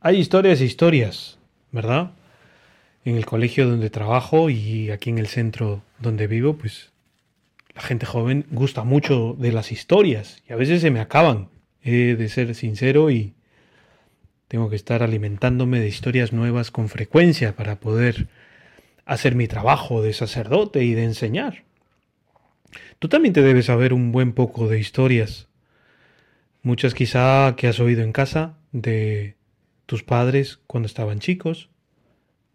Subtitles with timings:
[0.00, 1.38] Hay historias e historias,
[1.72, 2.12] ¿verdad?
[3.04, 6.92] En el colegio donde trabajo y aquí en el centro donde vivo, pues
[7.74, 11.48] la gente joven gusta mucho de las historias y a veces se me acaban.
[11.82, 13.34] He de ser sincero y
[14.46, 18.28] tengo que estar alimentándome de historias nuevas con frecuencia para poder
[19.04, 21.64] hacer mi trabajo de sacerdote y de enseñar.
[23.00, 25.48] Tú también te debes saber un buen poco de historias.
[26.62, 29.37] Muchas quizá que has oído en casa de
[29.88, 31.70] tus padres cuando estaban chicos,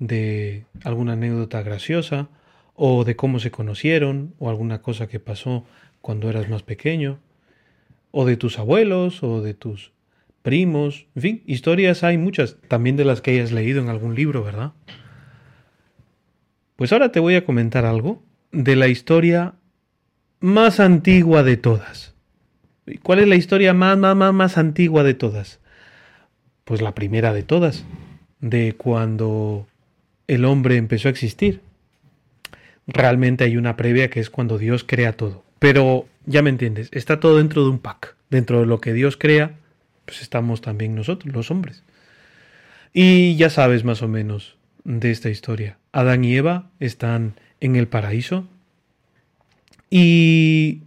[0.00, 2.28] de alguna anécdota graciosa,
[2.74, 5.64] o de cómo se conocieron, o alguna cosa que pasó
[6.00, 7.20] cuando eras más pequeño,
[8.10, 9.92] o de tus abuelos, o de tus
[10.42, 14.42] primos, en fin, historias hay muchas, también de las que hayas leído en algún libro,
[14.42, 14.72] ¿verdad?
[16.74, 19.54] Pues ahora te voy a comentar algo de la historia
[20.40, 22.16] más antigua de todas.
[23.04, 25.60] ¿Cuál es la historia más, más, más, más antigua de todas?
[26.70, 27.84] Pues la primera de todas,
[28.38, 29.66] de cuando
[30.28, 31.62] el hombre empezó a existir.
[32.86, 35.42] Realmente hay una previa que es cuando Dios crea todo.
[35.58, 38.14] Pero ya me entiendes, está todo dentro de un pack.
[38.30, 39.56] Dentro de lo que Dios crea,
[40.04, 41.82] pues estamos también nosotros, los hombres.
[42.92, 45.76] Y ya sabes más o menos de esta historia.
[45.90, 48.46] Adán y Eva están en el paraíso
[49.90, 50.82] y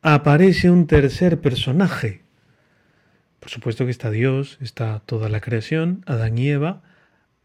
[0.00, 2.22] aparece un tercer personaje.
[3.40, 6.82] Por supuesto que está Dios, está toda la creación, Adán y Eva,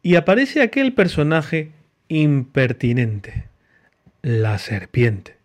[0.01, 1.71] y aparece aquel personaje
[2.07, 3.45] impertinente,
[4.21, 5.37] la serpiente.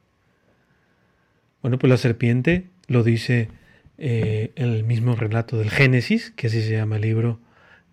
[1.62, 3.50] Bueno, pues la serpiente lo dice
[3.98, 7.40] eh, el mismo relato del Génesis, que así se llama el libro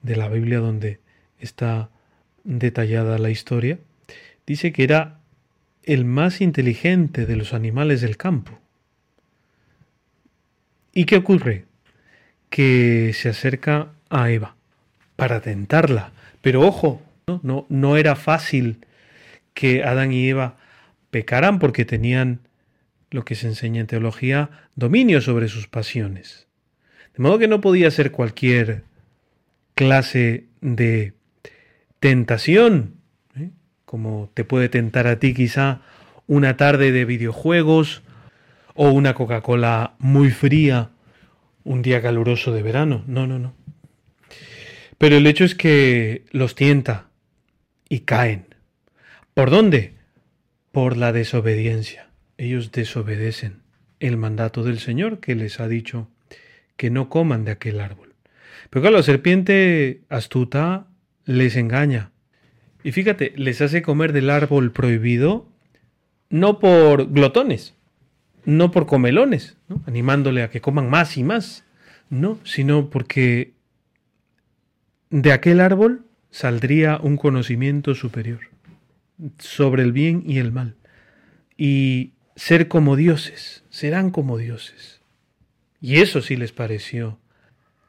[0.02, 1.00] de la Biblia donde
[1.40, 1.90] está
[2.44, 3.80] detallada la historia,
[4.45, 5.19] dice que era
[5.84, 8.59] el más inteligente de los animales del campo.
[10.94, 11.66] ¿Y qué ocurre?
[12.56, 14.56] Que se acerca a Eva
[15.17, 16.14] para tentarla.
[16.42, 18.86] Pero ojo, no, no, no era fácil
[19.53, 20.56] que Adán y Eva
[21.09, 22.39] pecaran porque tenían
[23.12, 26.47] lo que se enseña en teología, dominio sobre sus pasiones.
[27.16, 28.84] De modo que no podía ser cualquier
[29.74, 31.12] clase de
[32.00, 32.96] tentación,
[33.38, 33.50] ¿eh?
[33.84, 35.81] como te puede tentar a ti quizá
[36.25, 38.02] una tarde de videojuegos
[38.75, 40.91] o una Coca-Cola muy fría
[41.66, 43.03] un día caluroso de verano.
[43.08, 43.53] No, no, no.
[44.98, 47.09] Pero el hecho es que los tienta
[47.90, 48.56] y caen.
[49.34, 49.96] ¿Por dónde?
[50.72, 52.06] Por la desobediencia
[52.38, 53.62] ellos desobedecen
[54.00, 56.09] el mandato del Señor que les ha dicho
[56.78, 58.14] que no coman de aquel árbol.
[58.70, 60.88] Pero claro, la serpiente astuta
[61.26, 62.12] les engaña.
[62.84, 65.50] Y fíjate, les hace comer del árbol prohibido
[66.30, 67.76] no por glotones,
[68.45, 71.63] no por comelones, animándole a que coman más y más,
[72.09, 73.53] no, sino porque
[75.09, 78.39] de aquel árbol saldría un conocimiento superior
[79.39, 80.75] sobre el bien y el mal.
[81.57, 85.01] Y ser como dioses, serán como dioses.
[85.81, 87.17] Y eso sí les pareció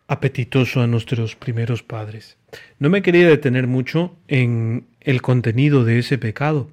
[0.09, 2.39] apetitoso a nuestros primeros padres.
[2.79, 6.71] No me quería detener mucho en el contenido de ese pecado,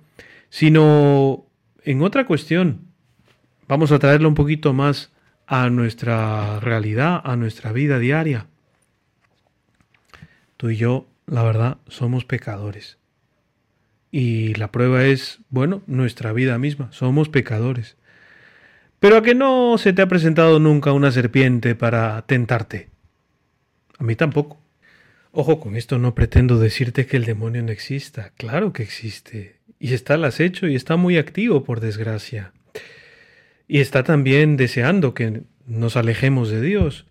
[0.50, 1.48] sino
[1.84, 2.93] en otra cuestión.
[3.68, 5.12] Vamos a traerlo un poquito más
[5.48, 8.48] a nuestra realidad, a nuestra vida diaria.
[10.58, 12.98] Tú y yo, la verdad, somos pecadores.
[14.12, 16.92] Y la prueba es, bueno, nuestra vida misma.
[16.92, 17.98] Somos pecadores.
[19.00, 22.90] Pero a que no se te ha presentado nunca una serpiente para tentarte.
[23.98, 24.62] A mí tampoco.
[25.32, 28.32] Ojo, con esto no pretendo decirte que el demonio no exista.
[28.38, 29.58] Claro que existe.
[29.80, 32.54] Y está al acecho y está muy activo, por desgracia.
[33.68, 37.06] Y está también deseando que nos alejemos de Dios.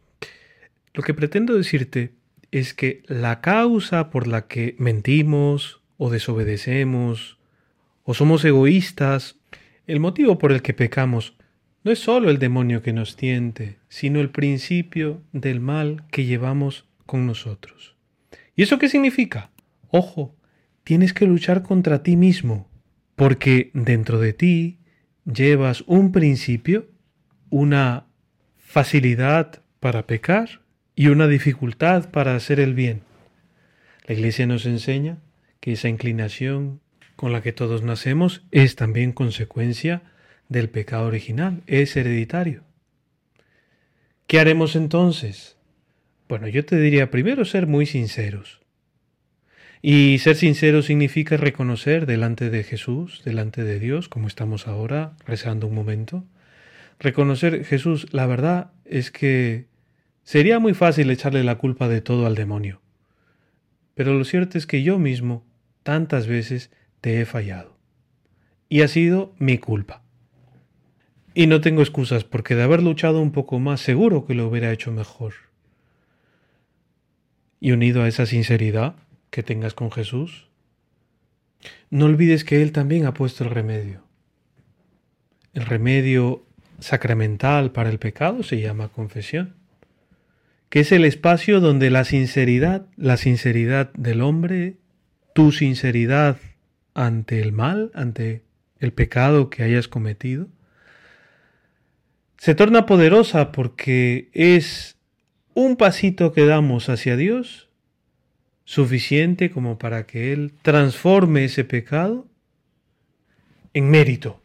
[0.94, 2.12] Lo que pretendo decirte
[2.50, 7.38] es que la causa por la que mentimos, o desobedecemos,
[8.04, 9.36] o somos egoístas,
[9.86, 11.36] el motivo por el que pecamos
[11.84, 16.86] no es sólo el demonio que nos tiente, sino el principio del mal que llevamos
[17.06, 17.96] con nosotros.
[18.54, 19.50] ¿Y eso qué significa?
[19.88, 20.36] Ojo,
[20.84, 22.68] tienes que luchar contra ti mismo,
[23.16, 24.78] porque dentro de ti
[25.24, 26.88] llevas un principio,
[27.50, 28.06] una
[28.58, 30.60] facilidad para pecar
[30.94, 33.02] y una dificultad para hacer el bien.
[34.06, 35.18] La Iglesia nos enseña
[35.60, 36.80] que esa inclinación
[37.16, 40.02] con la que todos nacemos es también consecuencia
[40.48, 42.64] del pecado original, es hereditario.
[44.26, 45.56] ¿Qué haremos entonces?
[46.28, 48.61] Bueno, yo te diría primero ser muy sinceros.
[49.84, 55.66] Y ser sincero significa reconocer delante de Jesús, delante de Dios, como estamos ahora rezando
[55.66, 56.24] un momento.
[57.00, 59.66] Reconocer, Jesús, la verdad es que
[60.22, 62.80] sería muy fácil echarle la culpa de todo al demonio.
[63.94, 65.44] pero lo cierto es que yo mismo
[65.82, 66.70] tantas veces
[67.00, 67.76] te he fallado.
[68.68, 70.02] Y ha sido mi culpa.
[71.34, 74.72] Y no tengo excusas porque de haber luchado un poco más seguro que lo hubiera
[74.72, 75.34] hecho mejor.
[77.60, 78.96] Y unido a esa sinceridad
[79.32, 80.46] que tengas con Jesús,
[81.88, 84.04] no olvides que Él también ha puesto el remedio.
[85.54, 86.44] El remedio
[86.80, 89.54] sacramental para el pecado se llama confesión,
[90.68, 94.76] que es el espacio donde la sinceridad, la sinceridad del hombre,
[95.34, 96.36] tu sinceridad
[96.92, 98.42] ante el mal, ante
[98.80, 100.48] el pecado que hayas cometido,
[102.36, 104.98] se torna poderosa porque es
[105.54, 107.71] un pasito que damos hacia Dios
[108.64, 112.26] suficiente como para que Él transforme ese pecado
[113.74, 114.40] en mérito.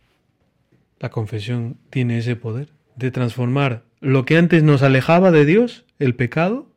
[1.00, 6.16] La confesión tiene ese poder de transformar lo que antes nos alejaba de Dios, el
[6.16, 6.72] pecado,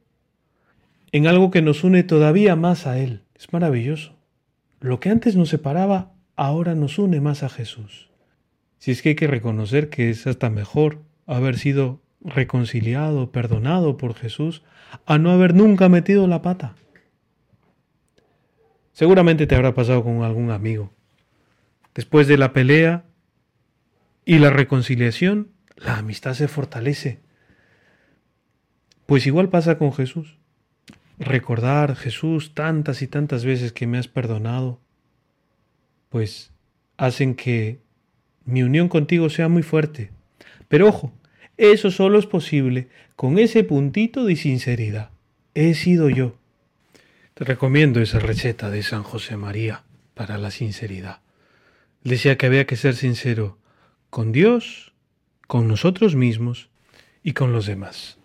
[1.12, 3.22] en algo que nos une todavía más a Él.
[3.34, 4.16] Es maravilloso.
[4.81, 8.08] Lo que antes nos separaba, ahora nos une más a Jesús.
[8.78, 14.14] Si es que hay que reconocer que es hasta mejor haber sido reconciliado, perdonado por
[14.14, 14.62] Jesús,
[15.06, 16.75] a no haber nunca metido la pata.
[19.00, 20.93] Seguramente te habrá pasado con algún amigo.
[21.94, 23.06] Después de la pelea
[24.26, 27.19] y la reconciliación, la amistad se fortalece.
[29.06, 30.37] Pues igual pasa con Jesús.
[31.19, 34.82] Recordar, Jesús, tantas y tantas veces que me has perdonado,
[36.11, 36.52] pues
[36.99, 37.81] hacen que
[38.44, 40.11] mi unión contigo sea muy fuerte.
[40.69, 41.11] Pero ojo,
[41.56, 45.08] eso solo es posible con ese puntito de sinceridad.
[45.55, 46.39] He sido yo.
[47.34, 49.84] Te recomiendo esa receta de San José María
[50.14, 51.20] para la sinceridad.
[52.02, 53.58] Decía que había que ser sincero
[54.10, 54.92] con Dios,
[55.46, 56.70] con nosotros mismos
[57.22, 58.18] y con los demás.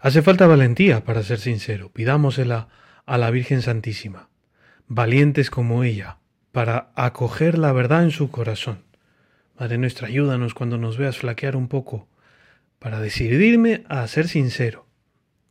[0.00, 1.90] Hace falta valentía para ser sincero.
[1.92, 2.68] Pidámosela
[3.06, 4.28] a la Virgen Santísima,
[4.86, 6.18] valientes como ella,
[6.52, 8.84] para acoger la verdad en su corazón.
[9.58, 12.08] Madre nuestra, ayúdanos cuando nos veas flaquear un poco
[12.78, 14.86] para decidirme a ser sincero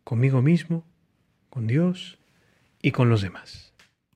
[0.04, 0.86] conmigo mismo,
[1.50, 2.20] con Dios
[2.82, 3.71] y con los demás.